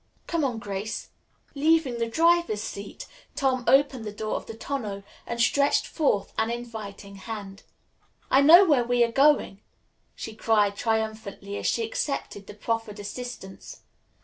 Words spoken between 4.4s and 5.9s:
the tonneau and stretched